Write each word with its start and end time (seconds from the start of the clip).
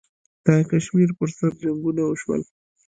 د 0.45 0.47
کشمیر 0.69 1.09
پر 1.17 1.29
سر 1.37 1.51
جنګونه 1.61 2.01
وشول. 2.05 2.41